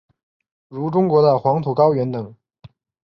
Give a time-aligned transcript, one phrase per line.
[0.67, 2.35] 如中国的黄土高原等。